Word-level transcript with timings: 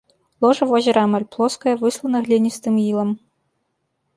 Ложа 0.43 0.65
возера 0.71 1.01
амаль 1.09 1.27
плоскае, 1.35 1.73
выслана 1.83 2.17
гліністым 2.31 2.75
ілам. 2.87 3.09